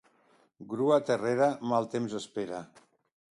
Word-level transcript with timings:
Grua 0.71 0.97
terrera, 1.09 1.51
mal 1.73 1.89
temps 1.93 2.15
espera. 2.23 2.63